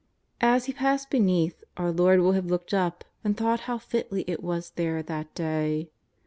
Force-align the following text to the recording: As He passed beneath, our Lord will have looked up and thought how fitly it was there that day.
As 0.41 0.65
He 0.65 0.73
passed 0.73 1.11
beneath, 1.11 1.63
our 1.77 1.91
Lord 1.91 2.21
will 2.21 2.31
have 2.31 2.47
looked 2.47 2.73
up 2.73 3.05
and 3.23 3.37
thought 3.37 3.59
how 3.69 3.77
fitly 3.77 4.23
it 4.25 4.41
was 4.41 4.71
there 4.71 5.03
that 5.03 5.35
day. 5.35 5.91